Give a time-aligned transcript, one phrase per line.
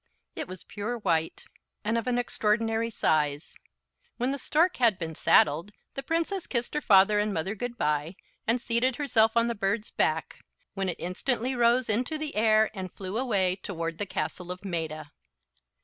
[0.35, 1.45] It was pure white,
[1.83, 3.53] and of an extraordinary size.
[4.17, 8.15] When the Stork had been saddled the Princess kissed her father and mother good by
[8.47, 10.39] and seated herself on the bird's back,
[10.73, 15.11] when it instantly rose into the air and flew away toward the castle of Maetta.